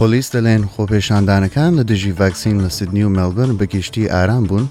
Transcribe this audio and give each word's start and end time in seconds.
پۆلیس 0.00 0.28
دەڵێن 0.36 0.62
خۆپێشاندانەکان 0.74 1.70
لە 1.78 1.84
دژی 1.90 2.16
ڤاکسین 2.20 2.56
لە 2.64 2.70
سیدنی 2.76 3.02
و 3.06 3.14
مەلبن 3.16 3.50
بەگشتی 3.60 4.10
ئارام 4.12 4.44
بوون 4.48 4.66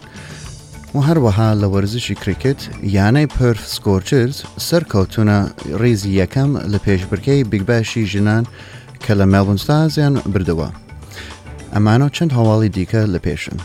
و 0.96 1.00
هەروەها 1.08 1.50
لە 1.62 1.68
وەرزشی 1.74 2.16
کرکت 2.24 2.60
یانەی 2.98 3.28
پرف 3.38 3.62
سکۆچرز 3.76 4.36
سەرکەوتونە 4.70 5.40
ڕێزی 5.82 6.16
یەکەم 6.22 6.52
لە 6.72 6.78
پێشبرکەی 6.86 7.44
بیگباشی 7.52 8.08
ژنان 8.12 8.44
کە 9.04 9.14
لە 9.20 9.26
مەلبنستازیان 9.34 10.14
بردەوە. 10.34 10.70
ئەمانە 11.74 12.08
چەند 12.16 12.32
هەواڵی 12.38 12.70
دیکە 12.78 13.02
لە 13.14 13.20
پێشن. 13.26 13.58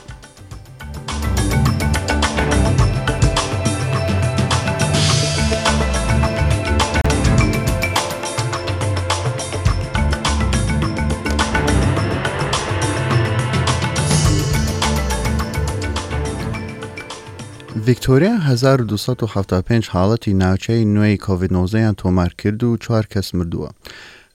ڤیکتۆریا 17.87 18.33
1975 18.53 19.87
حاڵەتی 19.95 20.33
ناوچەی 20.43 20.83
نوێی 20.97 21.19
کۆڤید-19یان 21.27 21.95
تۆمار 22.03 22.33
کرد 22.41 22.63
و 22.65 22.71
چوار 22.85 23.05
کەس 23.13 23.29
مردووە. 23.37 23.69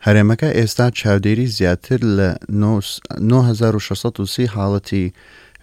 هەرێمەکە 0.08 0.50
ئێستا 0.58 0.88
چاودێری 1.00 1.48
زیاتر 1.58 2.00
لە 2.20 2.30
1960 2.50 4.48
حاڵەتی 4.56 5.14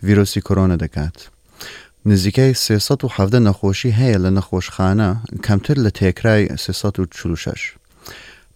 ڤیرۆسی 0.07 0.41
کۆرۆنە 0.47 0.77
دەکات. 0.85 1.17
نزیکەی 2.07 2.53
370 2.55 3.43
نەخۆشی 3.49 3.95
هەیە 4.01 4.19
لە 4.25 4.31
نەخۆشخانە 4.39 5.11
کەمتر 5.47 5.77
لە 5.85 5.91
تێکرای 5.99 6.57
346. 6.57 7.75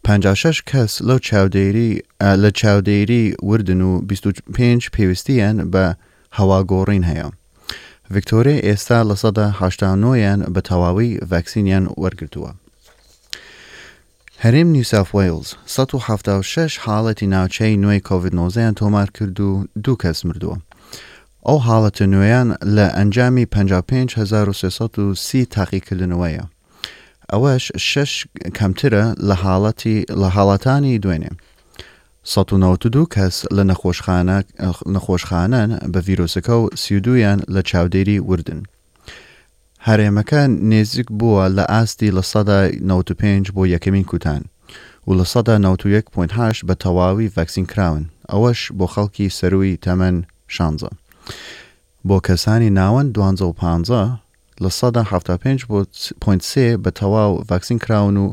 56 0.05 0.62
کەس 0.62 1.03
لەو 1.09 1.19
چاودێری 1.28 1.91
لە 2.42 2.48
چاودێری 2.61 3.25
وردن 3.48 3.81
و 3.81 4.00
25 4.00 4.89
پێویستیان 4.97 5.70
بە 5.72 5.94
هەواگۆڕین 6.37 7.05
هەیە. 7.12 7.40
ڤکتۆریا 8.14 8.62
ئێستا 8.66 8.98
لە 9.11 9.14
سەدا 9.22 9.47
هاشتانۆیان 9.61 10.41
بە 10.55 10.61
تەواوی 10.69 11.11
ڤاکسینیان 11.30 11.84
وەرگتووە. 12.03 12.50
هەرێم 14.42 14.69
نیوساف 14.75 15.08
ویلز 15.14 15.48
1970 15.66 16.72
حاڵەتی 16.84 17.27
ناوچەی 17.34 17.77
نوێی 17.83 18.05
کۆVید-19یان 18.08 18.75
تۆمار 18.81 19.08
کرد 19.14 19.38
و 19.41 19.53
دوو 19.84 19.97
کەس 20.03 20.19
مردووە. 20.28 20.56
ئەو 21.47 21.58
حاڵەتە 21.66 22.03
نوێیان 22.12 22.48
لە 22.77 22.86
ئەنجامی 22.97 23.44
55330 23.47 25.42
تاقیکردنەوەیە. 25.56 26.44
ئەوەش 27.33 27.64
شش 27.91 28.12
کەمترە 28.58 29.05
لە 29.28 29.34
حاڵەتی 29.42 29.98
لە 30.20 30.28
حاڵەتانی 30.34 30.98
دوێنێ. 31.05 31.33
1992 32.25 33.07
کەس 33.15 33.37
لە 33.57 33.63
نەخۆشخانان 34.95 35.71
بە 35.93 36.01
ڤیرۆسەکە 36.07 36.55
و 36.62 36.65
سیودویان 36.83 37.39
لە 37.55 37.62
چاودێری 37.69 38.19
وردن. 38.29 38.62
هەرێمەکە 39.87 40.43
نێزیک 40.71 41.09
بووە 41.19 41.45
لە 41.57 41.65
ئاستی 41.73 42.09
لە 42.17 42.23
سەدا 42.33 42.61
95 42.91 43.51
بۆ 43.57 43.62
یەکەمین 43.75 44.05
کوتان 44.11 44.43
و 45.06 45.11
لە 45.19 45.25
سەدا 45.33 45.55
91.8 45.59 46.67
بە 46.69 46.75
تەواوی 46.83 47.28
ڤکسین 47.37 47.67
کراون 47.72 48.05
ئەوەش 48.31 48.61
بۆ 48.78 48.87
خەڵکی 48.93 49.27
سەروی 49.39 49.77
تەمەەن 49.84 50.17
شانزە. 50.55 50.91
بۆ 52.09 52.17
کەسانی 52.27 52.71
ناوەند 52.78 53.11
2015 53.12 54.21
لە 54.62 54.71
سەدا 54.78 55.03
75.3 55.05 56.77
بە 56.84 56.91
تەواو 56.99 57.43
ڤکسین 57.53 57.78
کراون 57.84 58.17
و 58.17 58.33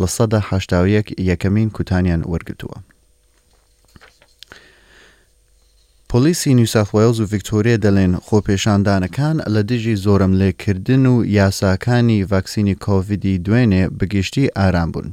لە 0.00 0.06
سەدا 0.16 0.40
هەشتاویەک 0.50 1.08
یەکەمین 1.30 1.70
کوتانیان 1.76 2.22
وەرگتووە. 2.22 2.76
پۆلیسی 6.12 6.54
نیوساف 6.54 6.94
وایلز 6.94 7.20
و 7.20 7.26
ڤکتۆریە 7.32 7.76
دەڵێن 7.84 8.12
خۆپێشاندانەکان 8.26 9.36
لە 9.54 9.62
دژی 9.70 9.96
زۆرم 10.04 10.32
لێکردن 10.40 11.04
و 11.12 11.14
یاساکانی 11.38 12.24
ڤاکسینی 12.30 12.74
کۆڤیدی 12.84 13.40
دوێنێ 13.46 13.82
بگشتی 14.00 14.44
ئارام 14.56 14.88
بوون. 14.92 15.08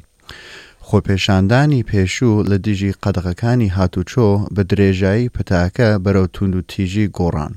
خۆپێشاندانی 0.87 1.85
پێشوو 1.89 2.43
لە 2.49 2.57
دژی 2.67 2.91
قەدەغەکانی 3.03 3.73
هاتوچۆ 3.77 4.29
بە 4.55 4.63
درێژایی 4.71 5.29
پتاکە 5.35 5.89
بەرەو 6.03 6.27
تونند 6.35 6.55
و 6.55 6.61
تیژی 6.71 7.11
گۆڕان. 7.17 7.53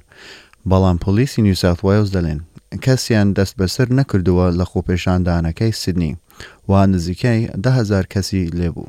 بەڵام 0.71 0.99
پۆلیسی 1.05 1.43
نیوساف 1.47 1.78
وایلز 1.84 2.11
دەڵێن 2.17 2.41
کەسیان 2.84 3.28
دەست 3.39 3.55
بەسەر 3.61 3.89
نەکردووە 3.99 4.47
لە 4.59 4.65
خۆپێشاندانەکەی 4.71 5.72
سیدنی، 5.81 6.12
وا 6.69 6.81
نزیکەی 6.93 7.41
دههزار 7.65 8.05
کەسی 8.15 8.45
لێبوو. 8.61 8.89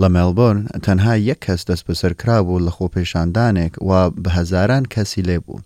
لە 0.00 0.08
مێلبۆرن 0.14 0.62
تەنها 0.86 1.14
یەک 1.30 1.38
کەس 1.46 1.60
دەست 1.70 1.84
بەسەر 1.88 2.12
کرابوو 2.22 2.64
لە 2.66 2.70
خۆپێشاندانێک 2.76 3.72
و 3.88 4.10
بە 4.22 4.30
هەزاران 4.38 4.84
کەسی 4.94 5.22
لێبوو. 5.28 5.58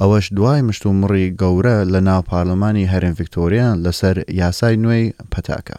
ئەوەش 0.00 0.26
دوای 0.36 0.62
مشت 0.68 0.82
و 0.86 0.92
مڕی 1.00 1.34
گەورە 1.40 1.76
لە 1.92 2.00
ناو 2.08 2.22
پارلمانی 2.30 2.90
هەرێن 2.92 3.14
ڤیکتۆریان 3.18 3.76
لەسەر 3.84 4.16
یاسای 4.42 4.76
نوێی 4.82 5.14
پەتاکە. 5.32 5.76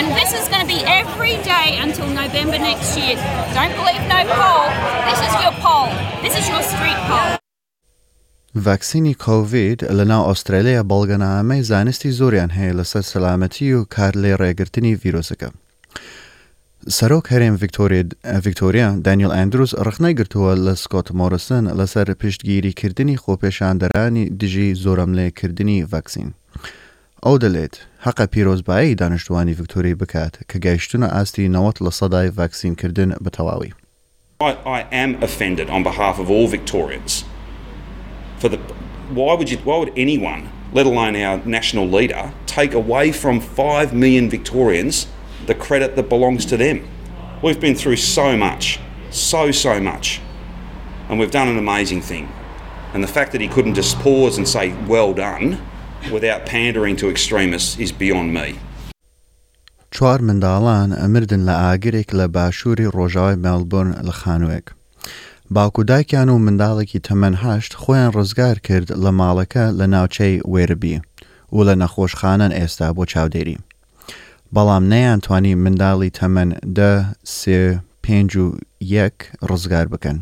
And 0.00 0.08
this 0.20 0.30
is 0.40 0.46
going 0.52 0.64
to 0.66 0.70
be 0.76 0.80
every 1.02 1.36
day 1.54 1.68
until 1.86 2.06
November 2.22 2.58
next 2.70 2.90
year. 3.00 3.16
Don't 3.58 3.74
believe 3.80 4.02
no 4.14 4.20
poll. 4.40 4.66
This 5.08 5.20
is 5.26 5.32
your 5.42 5.54
poll. 5.66 5.88
This 6.24 6.34
is 6.40 6.44
your 6.52 6.62
street 6.72 7.00
poll. 7.08 7.28
ڤاکسینی 8.64 9.12
کۆڤید 9.24 9.84
لە 9.98 10.04
ناو 10.10 10.24
ئوسترالیا 10.28 10.80
بەڵگەنامەی 10.90 11.62
زانستی 11.70 12.10
زۆریان 12.18 12.50
هەیە 12.58 12.74
لەسەر 12.78 13.04
سەلامەتی 13.12 13.68
و 13.76 13.84
کار 13.96 14.12
لێ 14.22 14.32
ڕێگرتنی 14.42 14.94
ڤیرۆسەکە. 15.02 15.48
سەرۆک 16.96 17.26
هەرێم 17.32 17.54
ڤیکتۆریا 18.44 18.88
دانیل 19.06 19.32
ئەندروس 19.36 19.72
ڕخنەیگرتووە 19.86 20.52
لە 20.66 20.74
سکۆت 20.82 21.08
مۆرسن 21.18 21.64
لەسەر 21.78 22.06
پشتگیریکردنی 22.20 23.16
خۆپێشاندەرانی 23.22 24.24
دژی 24.40 24.68
زۆرەملێکردنی 24.84 25.78
ڤاکسین. 25.92 26.28
ئەو 27.24 27.36
دەڵێت 27.42 27.74
حەقە 28.04 28.24
پیرۆزبایی 28.32 28.94
دانیشتوانی 29.00 29.54
ڤکتۆری 29.58 29.94
بکات 30.00 30.34
کە 30.48 30.56
گەیشتونە 30.64 31.08
ئاستی 31.14 31.44
90 31.48 31.84
لە 31.84 31.90
سەدای 31.98 32.30
ڤاکسینکردن 32.36 33.10
بە 33.24 33.30
تەواوی. 33.36 33.72
I 34.76 34.80
am 35.04 35.10
offended 35.26 35.68
on 35.76 35.82
behalf 35.92 36.16
of 36.22 36.26
all 36.34 36.46
Victorians 36.56 37.14
for 38.44 38.50
the 38.54 38.58
why 39.20 39.32
would 39.38 39.48
you 39.52 39.56
why 39.68 39.76
would 39.80 39.92
anyone, 40.06 40.42
let 40.78 40.84
alone 40.92 41.14
our 41.24 41.36
national 41.58 41.86
leader, 41.96 42.24
take 42.58 42.72
away 42.82 43.06
from 43.22 43.34
five 43.62 43.88
million 44.02 44.24
Victorians 44.36 44.94
the 45.50 45.54
credit 45.66 45.90
that 45.98 46.06
belongs 46.14 46.42
to 46.52 46.56
them? 46.64 46.76
We've 47.44 47.62
been 47.66 47.74
through 47.82 47.96
so 48.18 48.26
much, 48.46 48.64
so 49.32 49.42
so 49.64 49.74
much, 49.90 50.06
and 51.08 51.12
we've 51.18 51.34
done 51.40 51.48
an 51.54 51.58
amazing 51.66 52.02
thing. 52.10 52.24
And 52.92 53.00
the 53.06 53.12
fact 53.18 53.30
that 53.32 53.40
he 53.44 53.48
couldn't 53.54 53.76
just 53.82 53.92
pause 54.06 54.34
and 54.38 54.46
say 54.56 54.66
"well 54.94 55.12
done" 55.26 55.46
without 56.16 56.40
pandering 56.54 56.94
to 57.00 57.04
extremists 57.16 57.70
is 57.84 57.90
beyond 58.04 58.28
me. 58.40 58.46
چوار 59.96 60.20
منداڵان 60.22 60.92
ئەمردن 60.92 61.40
لە 61.46 61.52
ئاگرێک 61.64 62.14
لە 62.20 62.26
باشووری 62.36 62.86
ڕۆژاوی 62.96 63.36
مەلبۆرن 63.44 63.92
لە 64.08 64.12
خانوێک. 64.12 64.66
باوکوداکیان 65.52 66.28
و 66.32 66.38
منداڵێکی 66.46 67.00
تەمەنهاشت 67.08 67.72
خۆیان 67.82 68.10
ڕزگار 68.16 68.56
کرد 68.66 68.88
لە 69.04 69.10
ماڵەکە 69.20 69.64
لە 69.78 69.86
ناوچەی 69.94 70.34
وێربی 70.52 70.98
و 71.54 71.58
لە 71.68 71.74
نەخۆشخانەن 71.82 72.52
ئێستا 72.58 72.88
بۆ 72.96 73.02
چاودێری. 73.12 73.58
بەڵام 74.54 74.84
نەیانتوانی 74.92 75.58
منداڵی 75.64 76.14
تەمەەن 76.18 76.50
دە 76.78 76.92
سێ 77.38 77.60
پێ 78.04 78.18
و 78.42 78.46
یەک 78.96 79.16
ڕزگار 79.50 79.86
بکەن. 79.94 80.18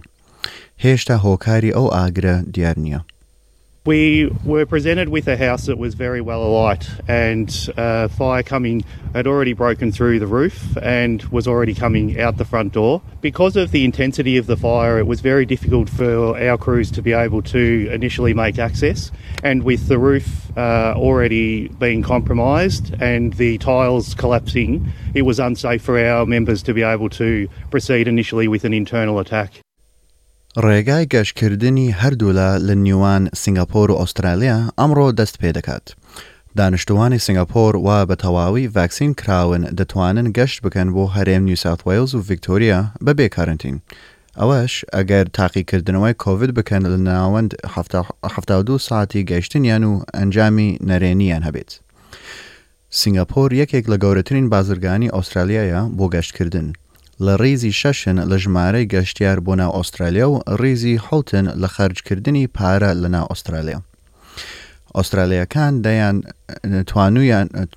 هێشتا 0.85 1.17
هۆکاری 1.25 1.75
ئەو 1.77 1.87
ئاگرە 1.97 2.37
دیار 2.55 2.77
نییە. 2.85 3.01
we 3.85 4.31
were 4.45 4.65
presented 4.65 5.09
with 5.09 5.27
a 5.27 5.37
house 5.37 5.67
that 5.67 5.77
was 5.77 5.95
very 5.95 6.21
well 6.21 6.45
alight, 6.45 6.89
and 7.09 7.69
uh, 7.77 8.07
fire 8.07 8.45
coming 8.45 8.85
had 9.13 9.27
already 9.27 9.55
broken 9.55 9.91
through 9.91 10.21
the 10.21 10.27
roof 10.27 10.77
and 10.81 11.21
was 11.27 11.49
already 11.49 11.75
coming 11.75 12.21
out 12.21 12.37
the 12.37 12.45
front 12.45 12.73
door. 12.73 13.03
Because 13.21 13.57
of 13.57 13.73
the 13.73 13.85
intensity 13.85 14.37
of 14.37 14.47
the 14.47 14.57
fire, 14.57 14.99
it 14.99 15.07
was 15.09 15.21
very 15.21 15.45
difficult 15.45 15.91
for 15.91 16.39
our 16.41 16.57
crews 16.57 16.93
to 16.93 17.03
be 17.03 17.13
able 17.13 17.43
to 17.43 17.91
initially 17.93 18.33
make 18.35 18.59
access. 18.59 19.11
And 19.43 19.65
with 19.65 19.89
the 19.89 19.99
roof 19.99 20.57
uh, 20.57 20.95
already 20.97 21.67
being 21.67 22.03
compromised 22.05 22.95
and 23.03 23.33
the 23.33 23.59
tiles 23.59 24.15
collapsing, 24.15 24.93
it 25.15 25.23
was 25.23 25.41
unsafe 25.41 25.83
for 25.83 25.99
our 25.99 26.25
members 26.25 26.63
to 26.65 26.75
be 26.75 26.83
able 26.85 27.09
to 27.11 27.49
proceed 27.73 28.07
initially 28.07 28.47
with 28.47 28.65
an 28.65 28.73
internal 28.73 29.19
attack. 29.19 29.62
ڕێگای 30.59 31.05
گەشتکردنی 31.15 31.95
هەردوولا 32.01 32.59
لە 32.67 32.75
نیوان 32.85 33.29
سنگاپۆر 33.43 33.89
و 33.91 33.99
ئوسترالیا 34.01 34.59
ئەمڕۆ 34.81 35.09
دەست 35.19 35.37
پێ 35.41 35.51
دەکات. 35.59 35.85
دانیشتوانی 36.59 37.19
سنگاپۆر 37.27 37.75
وا 37.87 38.07
بە 38.09 38.15
تەواوی 38.23 38.71
ڤاکسین 38.77 39.13
کراون 39.21 39.63
دەتوانن 39.79 40.27
گەشت 40.39 40.59
بکەن 40.65 40.89
بۆ 40.95 41.05
هەرێم 41.17 41.43
نیوسات 41.49 41.81
ویلز 41.87 42.13
و 42.15 42.23
ڤیکتۆریا 42.29 42.79
بە 43.05 43.13
بێکارنتین. 43.19 43.77
ئەوەش 44.41 44.75
ئەگەر 44.95 45.27
تاقیکردنەوەی 45.39 46.15
کۆVید 46.25 46.51
بکەن 46.59 46.83
لە 46.93 46.99
ناوەند 47.09 47.51
1970 47.65 48.77
ساعتی 48.89 49.25
گەشتنیان 49.31 49.83
و 49.85 49.95
ئەنجامی 50.17 50.71
نەرێنیان 50.89 51.43
هەبێت. 51.49 51.73
سنگاپۆر 52.91 53.51
یەکێک 53.63 53.85
لە 53.93 53.97
گەورەترین 54.03 54.47
بازرگانی 54.53 55.11
ئوسترالیایە 55.17 55.81
بۆ 55.97 56.07
گەشتکردن. 56.15 56.69
لە 57.27 57.35
ڕێزی 57.43 57.73
شەشن 57.81 58.17
لە 58.31 58.37
ژمارەی 58.43 58.89
گەشتیار 58.95 59.39
بۆ 59.47 59.55
ناو 59.61 59.71
ئوسترالیا 59.77 60.31
و 60.31 60.41
ڕێزی 60.61 61.01
حوتن 61.07 61.47
لە 61.63 61.69
خەرجکردنی 61.75 62.47
پارە 62.57 62.91
لە 63.03 63.09
ناو 63.15 63.27
ئوسترالیا. 63.31 63.79
ئوسترالیەکان 64.97 65.73
دەیان 65.87 66.17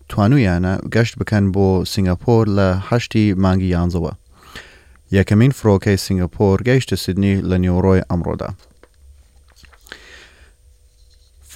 توانویانە 0.10 0.74
گەشت 0.96 1.16
بکەن 1.20 1.46
بۆ 1.56 1.68
سنگپۆر 1.94 2.46
لە 2.58 2.68
هەشتی 2.90 3.26
مانگی 3.44 3.74
یانزەوە. 3.76 4.14
یەکەمین 5.18 5.52
فرۆکەی 5.60 5.98
سنگپۆر 6.06 6.58
گەیشتە 6.68 6.96
سیدنی 7.04 7.36
لە 7.50 7.56
نیوڕۆی 7.64 8.06
ئەمڕۆدا. 8.10 8.50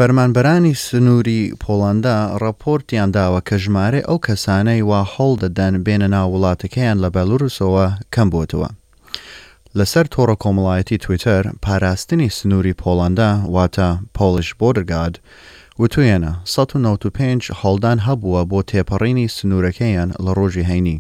فەرمانبەرانی 0.02 0.74
سنووری 0.88 1.42
پۆڵندا 1.64 2.16
ڕپۆرتیان 2.44 3.10
داوە 3.18 3.42
کە 3.48 3.56
ژمارە 3.64 4.02
ئەو 4.08 4.18
کەسانەی 4.28 4.82
وا 4.90 5.02
هەڵ 5.14 5.32
دەدەن 5.44 5.74
بێنە 5.86 6.08
ناو 6.16 6.28
وڵاتەکەیان 6.34 6.98
لە 7.04 7.10
بەلوروسەوە 7.16 7.86
کەم 8.14 8.28
بۆتەوە. 8.34 8.70
لەسەر 9.78 10.06
تۆڕە 10.14 10.36
کۆمەڵایەتی 10.44 11.02
تویتەر 11.04 11.44
پاراستنی 11.64 12.30
سنووری 12.38 12.78
پۆڵندا 12.82 13.32
واتە 13.56 13.90
پۆلیش 14.18 14.50
بۆرگاد، 14.60 15.14
وتوێنە 15.82 16.32
1995 16.46 17.42
هەڵدان 17.62 17.98
هەبووە 18.08 18.42
بۆ 18.52 18.60
تێپەڕینی 18.70 19.28
سنوورەکەیان 19.38 20.10
لە 20.26 20.32
ڕۆژی 20.38 20.68
هەینی 20.70 20.98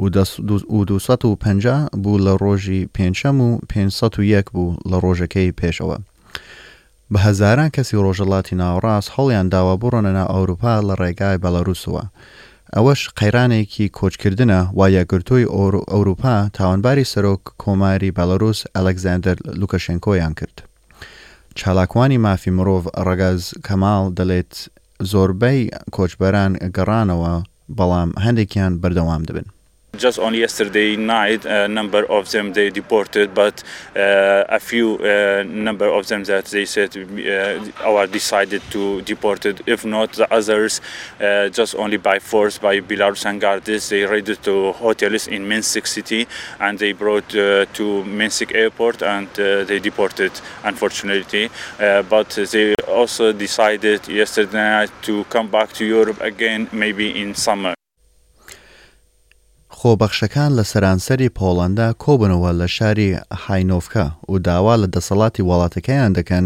و 0.00 0.84
250 0.84 1.88
بوو 2.02 2.18
لە 2.26 2.32
ڕۆژی 2.42 2.88
پێنجەم 2.96 3.36
و 3.46 3.50
501 3.72 4.46
بوو 4.54 4.72
لە 4.90 4.96
ڕۆژەکەی 5.04 5.50
پێشەوە. 5.60 5.98
بە 7.14 7.18
هەزاران 7.26 7.68
کەسی 7.76 7.96
ڕۆژەڵاتی 8.04 8.54
ناوەڕاست 8.62 9.08
هەڵیان 9.16 9.46
داوە 9.54 9.74
بڕۆنەنا 9.82 10.24
ئەوروپا 10.32 10.74
لە 10.88 10.94
ڕێگای 11.02 11.40
بەڵەروسەوە. 11.44 12.02
ئەوەش 12.76 13.00
قەیرانێکی 13.18 13.86
کۆچکردنە 13.98 14.60
وایەگرتووی 14.78 15.50
ئەوروپا 15.92 16.36
تاوانباری 16.56 17.10
سەرۆک 17.12 17.42
کۆماری 17.62 18.14
بەلەروس 18.18 18.58
ئەلەکزاندەر 18.76 19.36
لوکەشنکۆیان 19.60 20.32
کرد. 20.38 20.56
چالاکوانی 21.58 22.18
مافی 22.26 22.50
مرۆڤ 22.58 22.82
ڕگەز 23.08 23.42
کەماڵ 23.66 24.04
دەڵێت 24.18 24.52
زۆربەی 25.10 25.60
کۆچبەران 25.96 26.52
گەڕانەوە 26.76 27.34
بەڵام 27.76 28.10
هەندێکیان 28.24 28.72
بەردەوام 28.82 29.22
دەبن. 29.28 29.48
Just 29.96 30.18
on 30.18 30.34
yesterday 30.34 30.96
night, 30.96 31.44
a 31.46 31.64
uh, 31.64 31.66
number 31.66 32.04
of 32.12 32.30
them 32.30 32.52
they 32.52 32.68
deported, 32.70 33.34
but 33.34 33.64
uh, 33.96 34.44
a 34.50 34.60
few 34.60 34.96
uh, 34.98 35.42
number 35.48 35.88
of 35.88 36.06
them 36.06 36.24
that 36.24 36.44
they 36.44 36.66
said 36.66 36.94
uh, 36.96 37.82
are 37.84 38.06
decided 38.06 38.60
to 38.70 39.00
deported. 39.02 39.62
If 39.66 39.84
not, 39.86 40.12
the 40.12 40.32
others 40.32 40.80
uh, 41.20 41.48
just 41.48 41.74
only 41.74 41.96
by 41.96 42.18
force 42.20 42.58
by 42.58 42.80
Belarusian 42.80 43.40
guards. 43.40 43.88
They 43.88 44.04
raided 44.04 44.42
to 44.44 44.72
hotels 44.72 45.26
in 45.26 45.48
Minsk 45.48 45.86
city 45.86 46.26
and 46.60 46.78
they 46.78 46.92
brought 46.92 47.34
uh, 47.34 47.64
to 47.72 48.04
Minsk 48.04 48.54
airport 48.54 49.02
and 49.02 49.26
uh, 49.40 49.64
they 49.64 49.78
deported. 49.80 50.32
Unfortunately, 50.64 51.48
but 52.10 52.28
they 52.52 52.74
also 52.88 53.32
decided 53.32 54.06
yesterday 54.06 54.52
night 54.62 54.90
to 55.02 55.24
come 55.24 55.48
back 55.50 55.72
to 55.72 55.84
Europe 55.86 56.20
again, 56.20 56.68
maybe 56.72 57.20
in 57.22 57.34
summer. 57.34 57.74
خۆبەخشەکان 59.80 60.50
لە 60.58 60.64
سەرانسەری 60.72 61.28
پۆڵەندا 61.38 61.88
کۆبنەوە 62.04 62.50
لە 62.60 62.66
شاری 62.76 63.08
حینۆفکە 63.44 64.06
و 64.30 64.34
داوا 64.46 64.74
لە 64.82 64.88
دەسەڵاتی 64.94 65.46
وڵاتەکەیان 65.50 66.12
دەکەن 66.18 66.44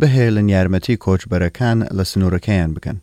بەهێلن 0.00 0.48
یارمەتی 0.54 1.00
کۆچبەرەکان 1.04 1.78
لە 1.96 2.04
سنوورەکەیان 2.10 2.70
بکەن. 2.76 2.96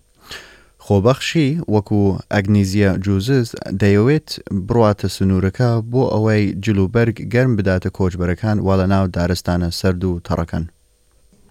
خۆبەخشی 0.86 1.50
وەکو 1.74 2.02
ئەگنیزیە 2.34 2.90
جوزز 3.06 3.48
دەیەوێت 3.81 4.28
بڕاتە 4.68 5.08
سنوورەکە 5.18 5.70
بۆ 5.92 6.04
ئەوەی 6.14 6.44
جلوبەرگ 6.66 7.16
گەرم 7.34 7.54
بداتە 7.58 7.90
کۆچبەرەکان 7.98 8.58
وا 8.66 8.74
لە 8.81 8.86
ناو 8.94 9.06
دارستانە 9.16 9.70
سرد 9.80 10.02
و 10.04 10.12
تەڕەکەن. 10.28 10.66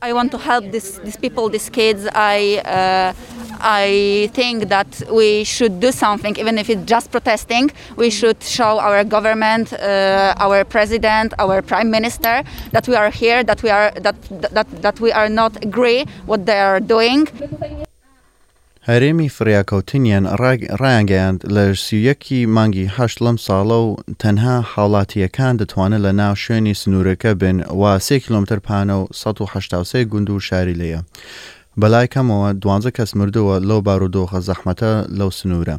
I 0.02 0.12
want 0.12 0.32
to 0.32 0.38
help 0.38 0.72
this, 0.72 0.98
these 1.04 1.16
people, 1.16 1.48
these 1.48 1.70
kids. 1.70 2.08
I, 2.12 2.60
uh, 2.66 3.12
I 3.60 4.28
think 4.34 4.68
that 4.68 5.00
we 5.12 5.44
should 5.44 5.78
do 5.78 5.92
something, 5.92 6.34
even 6.36 6.58
if 6.58 6.68
it's 6.68 6.84
just 6.86 7.12
protesting. 7.12 7.70
We 7.94 8.10
should 8.10 8.42
show 8.42 8.80
our 8.80 9.04
government, 9.04 9.72
uh, 9.72 10.34
our 10.38 10.64
president, 10.64 11.34
our 11.38 11.62
prime 11.62 11.88
minister 11.92 12.42
that 12.72 12.88
we 12.88 12.96
are 12.96 13.10
here, 13.10 13.44
that 13.44 13.62
we 13.62 13.70
are 13.70 13.92
that 13.92 14.16
that, 14.54 14.66
that 14.82 14.98
we 15.00 15.12
are 15.12 15.28
not 15.28 15.64
agree 15.64 16.04
what 16.26 16.46
they 16.46 16.58
are 16.58 16.80
doing. 16.80 17.28
هەرێمی 18.90 19.28
فریاکەوتنیان 19.36 20.24
ڕایانگەیاند 20.82 21.38
لە 21.54 21.64
سیویەکی 21.84 22.40
مانگی 22.56 22.86
هەشت 22.96 23.18
لەم 23.26 23.36
ساڵە 23.46 23.78
و 23.86 23.96
تەنها 24.22 24.56
حاڵاتیەکان 24.72 25.54
دەتوانێت 25.60 26.02
لە 26.06 26.12
ناو 26.20 26.34
شوێنی 26.44 26.74
سنوورەکە 26.82 27.30
بن 27.40 27.56
و 27.80 27.98
3 27.98 28.18
کیلمتر 28.20 28.58
پانە 28.66 28.90
و 28.90 29.02
1970 29.12 30.08
گوند 30.12 30.30
و 30.30 30.40
شاری 30.40 30.74
لەیە. 30.80 31.00
بەلای 31.80 32.06
کەمەوە 32.14 32.48
دوانزە 32.62 32.90
کەس 32.96 33.10
مردووە 33.16 33.56
لەو 33.68 33.80
بارودۆخە 33.86 34.40
زەحمەتە 34.48 34.92
لەو 35.18 35.30
سنوورە. 35.30 35.76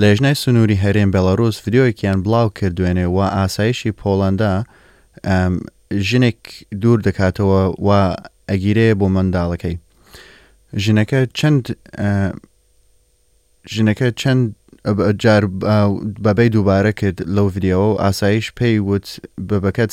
لە 0.00 0.04
ژنای 0.16 0.34
سنووری 0.34 0.80
هەرێن 0.84 1.10
بەلاروس 1.14 1.56
ڤیددیۆیەکیان 1.62 2.18
بڵاو 2.24 2.48
کردوێنێ 2.58 3.06
و 3.16 3.18
ئاسایشی 3.36 3.92
پۆلندا 4.00 4.54
ژنێک 6.08 6.40
دوور 6.80 6.98
دەکاتەوە 7.06 7.62
و 7.86 7.90
ئەگیرەیە 8.50 8.94
بۆ 9.00 9.06
منداڵەکەی. 9.14 9.76
جنكا 10.74 11.24
چەند 11.38 11.66
جنكا 13.74 14.10
چەند 14.10 14.56
بەبەی 16.24 16.48
دووبارە 16.54 16.92
کرد 16.98 17.22
لو 17.26 17.48
فيديو 17.50 17.96
اسايش 18.00 18.52
ئاسایش 18.52 18.80
ود 18.80 18.90
وت 18.90 19.18
بەبەکەت 19.40 19.90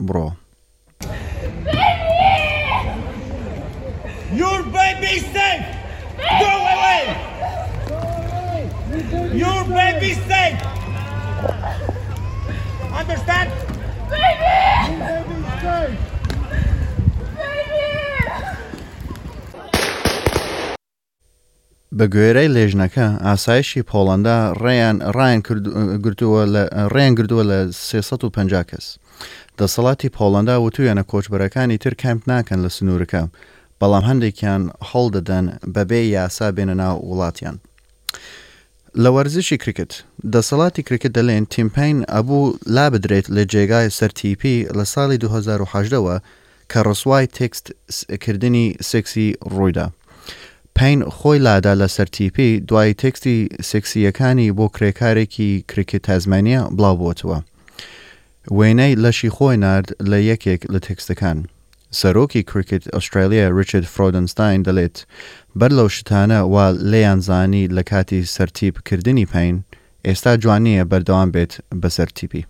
برو 0.00 0.32
Your 4.40 4.62
baby 4.76 5.14
safe! 5.34 5.66
Go 6.42 6.50
away! 6.74 7.02
Your 9.42 9.60
baby 9.78 10.12
safe! 10.30 10.60
Understand? 13.00 13.48
Baby! 14.10 14.36
Your 14.38 15.60
safe! 15.64 16.09
بە 22.00 22.06
گوێرەی 22.14 22.52
لێژنەکە 22.56 23.06
ئاسایشی 23.26 23.86
پۆڵەندا 23.90 24.38
ڕێیان 24.62 24.96
ڕایان 25.16 25.40
گرتووە 26.04 26.42
ڕێن 26.94 27.12
گردووە 27.18 27.44
لە 27.50 27.58
350 27.72 28.64
کەس 28.70 28.86
دەسەڵاتی 29.58 30.10
پۆڵەندا 30.16 30.54
وتویانە 30.60 31.04
کۆچبەرەکانی 31.10 31.78
تر 31.84 31.94
کەمپ 32.02 32.22
ناکەن 32.30 32.58
لە 32.64 32.70
سنوورەکە 32.76 33.22
بەڵام 33.80 34.04
هەندێکیان 34.10 34.62
هەڵ 34.90 35.06
دەدەن 35.16 35.44
بەبێ 35.74 36.00
یاسا 36.16 36.48
بێنە 36.56 36.74
ناو 36.82 36.96
وڵاتیان. 37.10 37.56
لە 39.02 39.08
وەرزشی 39.14 39.56
کرکت 39.62 39.92
دەسەڵاتی 40.34 40.82
کرکت 40.88 41.12
دەڵێن 41.18 41.44
تیمپین 41.54 41.96
ئەبوو 42.14 42.56
لا 42.76 42.86
بدرێت 42.92 43.26
لە 43.36 43.42
جێگای 43.52 43.88
سەرتیپی 43.98 44.56
لە 44.78 44.84
ساڵی 44.92 45.18
2010ەوە 45.24 46.16
کە 46.70 46.78
ڕسوای 46.88 47.26
تێکستکردنی 47.36 48.66
سێکسی 48.90 49.28
ڕوویدا 49.54 49.86
پین 50.80 51.02
خۆی 51.18 51.38
لادا 51.38 51.74
لە 51.86 51.90
سەرتیپی 51.90 52.48
دوای 52.68 52.94
تەکستی 53.02 53.36
سکسیەکانی 53.70 54.48
بۆ 54.58 54.66
کرێکارێکی 54.76 55.50
کرکت 55.70 56.02
تازمانیا 56.08 56.62
بڵاوبتەوە. 56.76 57.38
وێنەی 58.58 58.94
لەشی 59.04 59.30
خۆی 59.36 59.56
نرد 59.64 59.88
لە 60.10 60.18
یەکێک 60.30 60.60
لە 60.72 60.78
تەکستەکان. 60.86 61.38
سەرۆکی 62.00 62.42
کرکت 62.50 62.84
ئوسترالیا 62.94 63.46
ریچارد 63.58 63.86
فرۆدنستاین 63.94 64.60
دەڵێت 64.66 64.96
بەر 65.60 65.70
لەو 65.78 65.88
شتانە 65.96 66.40
وا 66.52 66.66
لێیانزانی 66.90 67.64
لە 67.76 67.82
کاتی 67.90 68.22
سەرتیبکردنی 68.36 69.26
پین 69.32 69.54
ئێستا 70.08 70.32
جوانیە 70.42 70.82
بەردەوام 70.90 71.28
بێت 71.34 71.52
بە 71.80 71.88
سەرتیپی. 71.96 72.42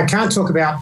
I 0.00 0.02
can't 0.12 0.30
talk 0.36 0.48
about 0.56 0.74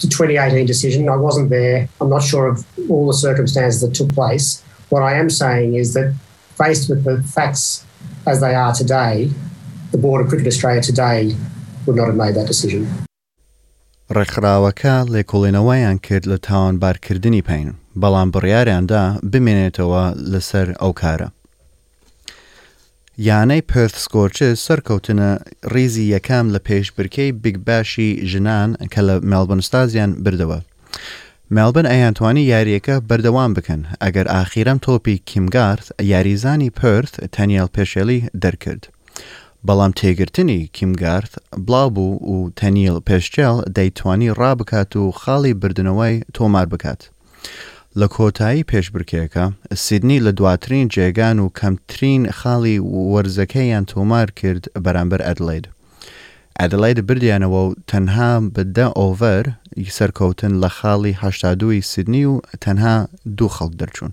the 0.00 0.06
2018 0.14 0.64
decision. 0.72 1.02
I 1.08 1.18
wasn't 1.26 1.48
there. 1.56 1.80
I'm 2.00 2.10
not 2.16 2.22
sure 2.30 2.44
of 2.52 2.56
all 2.90 3.04
the 3.12 3.18
circumstances 3.26 3.78
that 3.82 3.92
took 3.98 4.10
place. 4.20 4.48
what 4.90 5.02
I 5.02 5.12
am 5.18 5.30
saying 5.30 5.74
is 5.74 5.94
that 5.94 6.14
faced 6.58 6.88
with 6.90 7.04
the 7.04 7.22
facts 7.22 7.84
as 8.26 8.40
they 8.40 8.54
are 8.54 8.72
today, 8.74 9.30
the 9.92 9.98
Board 9.98 10.20
of 10.24 10.28
Cricket 10.28 10.46
Australia 10.46 10.82
today 10.82 11.34
would 11.86 11.96
not 11.96 12.06
have 12.12 12.20
made 12.24 12.34
that 12.38 12.46
decision. 12.54 12.82
ڕێکخراوەکە 14.18 14.94
لێکۆڵێنەوەیان 15.14 15.96
کرد 16.06 16.24
لە 16.32 16.36
تاوانبارکردنی 16.48 17.42
پین 17.48 17.68
بەڵام 18.00 18.28
بڕیاریاندا 18.34 19.02
بمێنێتەوە 19.32 20.04
لەسەر 20.32 20.68
ئەو 20.82 20.92
کارە. 21.02 21.28
یانەی 23.28 23.62
پرث 23.70 23.94
سکۆچە 24.04 24.48
سەرکەوتنە 24.66 25.30
ریزی 25.74 26.06
یەکەم 26.16 26.46
لە 26.54 26.60
پێش 26.66 26.86
برکەی 26.96 27.32
بیگ 27.42 27.56
باشی 27.68 28.08
ژنان 28.30 28.70
کە 28.92 29.00
لە 29.08 29.14
مێڵبنستازیان 29.30 30.10
بردەوە. 30.24 30.58
مێلبن 31.56 31.86
ئەیانتوانی 31.92 32.44
یاریەکە 32.52 32.96
بەردەوام 33.08 33.50
بکەن 33.56 33.80
ئەگەر 34.02 34.26
ئاخیرەم 34.34 34.78
تۆپی 34.86 35.16
کیمگارت 35.30 35.86
یاریزانی 36.12 36.70
پرت 36.78 37.12
تەنیال 37.36 37.68
پێشێلی 37.76 38.20
دەرکرد. 38.42 38.82
بەڵام 39.66 39.92
تێگرتنی 40.00 40.60
کیمگارت 40.76 41.32
بڵاو 41.66 41.88
بوو 41.96 42.20
و 42.32 42.36
تەنیل 42.60 42.96
پێشچێڵ 43.08 43.56
دەیتوانی 43.76 44.30
ڕابکات 44.40 44.90
و 45.02 45.04
خاڵی 45.20 45.54
بردنەوەی 45.60 46.16
تۆمار 46.36 46.66
بکات. 46.72 47.00
لە 48.00 48.06
کۆتایی 48.14 48.66
پێشبرکێکە 48.70 49.44
سیدنی 49.84 50.18
لە 50.26 50.30
دواترین 50.38 50.86
جێگان 50.94 51.36
و 51.44 51.48
کەمترین 51.60 52.22
خاڵی 52.38 52.76
وەرزەکەیان 53.12 53.84
تۆمار 53.92 54.28
کرد 54.38 54.64
بەرامبەر 54.84 55.20
ئەدلید. 55.28 55.66
ئەدلایدە 56.60 57.02
بردیانەوە 57.08 57.50
و 57.66 57.74
تەنها 57.90 58.28
بدە 58.56 58.86
ئۆڤەر 59.00 59.44
سەرکەوتن 59.96 60.52
لە 60.62 60.68
خاڵی 60.78 61.12
هەشتادوی 61.24 61.78
سیدنی 61.92 62.24
و 62.30 62.34
تەنها 62.64 62.94
دوو 63.38 63.48
خەڵک 63.56 63.72
دەرچوون. 63.80 64.12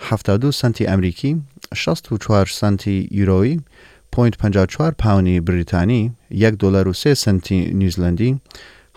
72 0.00 0.50
سنتی 0.52 0.84
ئەمریکی 0.88 1.36
64 1.74 2.46
سنتی 2.46 3.08
یورۆی 3.10 3.60
54 4.12 4.92
پاونی 4.92 5.40
بریتانی 5.40 6.12
1 6.30 6.54
دلار 6.54 6.88
و 6.88 6.92
3 6.92 7.14
سنتی 7.14 7.64
نیوزلندی 7.74 8.40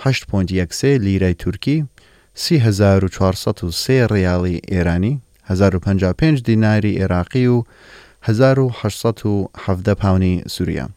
8.1 0.01 0.84
لیرای 0.84 1.34
تورکی 1.34 1.86
3400 2.34 4.12
ڕیاڵی 4.12 4.62
ئێرانی 4.72 5.20
1055 5.48 6.42
دیناری 6.42 6.98
عێراقی 7.00 7.48
و 7.48 7.64
1970 8.24 9.94
پاونی 9.98 10.44
سووریا. 10.48 10.88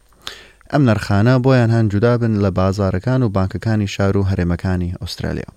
ئەم 0.71 0.81
نرخانە 0.89 1.39
بۆیان 1.43 1.71
هەن 1.71 1.87
جودا 1.91 2.17
بن 2.17 2.41
لە 2.45 2.51
بازارەکان 2.57 3.21
و 3.23 3.29
بانکەکانی 3.29 3.87
شار 3.87 4.17
و 4.17 4.23
هەرێمەکانی 4.25 4.93
ئوسترالیا. 5.01 5.49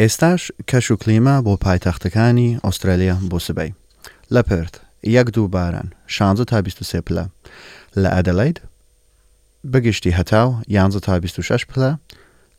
ئێستاش 0.00 0.52
کەش 0.70 0.90
و 0.90 0.96
کلیما 0.96 1.36
بۆ 1.42 1.54
پایتەختەکانی 1.64 2.58
ئوسترالیا 2.64 3.16
بۆ 3.30 3.38
سبەی. 3.38 3.72
لە 4.34 4.42
پرت 4.48 4.74
یەک 5.06 5.26
دوو 5.32 5.48
باران 5.48 5.92
16 6.06 6.44
تا 6.44 6.60
23 6.62 7.00
پلە 7.00 7.24
لە 7.98 8.08
ئەدەلید 8.10 8.60
بگشتی 9.72 10.10
هەتاو 10.12 10.64
11 10.68 11.00
تا 11.00 11.18
26 11.18 11.66
پلە 11.66 12.14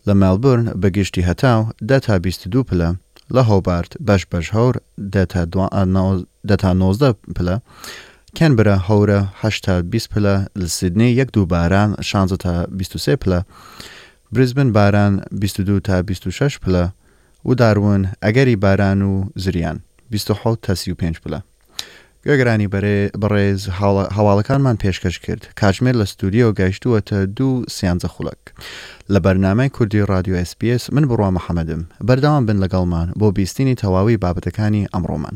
لە 0.07 0.13
مالبورن 0.21 0.65
بەگشتی 0.81 1.21
هەتاو 1.29 1.59
دەتا 1.89 2.13
22 2.19 2.63
پلە 2.69 2.89
لە 3.35 3.41
هۆبارد 3.49 3.89
بەش 4.07 4.23
بەش 4.31 4.47
هەور 4.55 4.75
دەتا 6.49 6.71
19 6.73 7.13
پلە 7.37 7.55
کەنبرە 8.37 8.75
هەورە 8.87 9.21
20 9.83 10.09
پلە 10.13 10.35
لە 10.59 10.65
سیدنی 10.77 11.09
یەک 11.19 11.29
دوو 11.33 11.45
باران 11.45 11.89
16 12.01 12.37
تا 12.37 12.65
23 12.65 13.15
پلە 13.15 13.39
برزبن 14.31 14.71
باران 14.71 15.21
22 15.31 15.79
تا 15.79 16.01
26 16.01 16.57
پلە 16.59 16.83
و 17.45 17.53
داروون 17.53 18.07
ئەگەری 18.25 18.55
باران 18.57 19.01
و 19.01 19.25
زریان 19.35 19.79
26 20.11 20.57
تا 20.61 20.75
35 20.75 21.15
پلە 21.23 21.39
گوێگرانی 22.29 22.71
بەڕێز 23.21 23.61
هەواڵەکانمان 24.17 24.77
پێشکەش 24.83 25.15
کرد 25.25 25.43
کاتژمێر 25.59 25.95
لە 26.01 26.05
ستودیۆ 26.13 26.47
گەیشتووەتە 26.59 27.17
دوو 27.37 27.53
سیانزە 27.75 28.07
خولک 28.13 28.41
لە 29.13 29.19
بەرنمای 29.25 29.73
کوردی 29.75 30.07
رادیو 30.13 30.35
SسPS 30.49 30.83
من 30.95 31.03
بڕوا 31.09 31.29
محەممەدم 31.37 31.81
بەرداوام 32.07 32.43
بن 32.47 32.57
لەگەڵمان 32.63 33.07
بۆ 33.19 33.27
بیستنی 33.37 33.79
تەواوی 33.81 34.21
بابەتەکانی 34.23 34.87
ئەمڕۆمان 34.93 35.35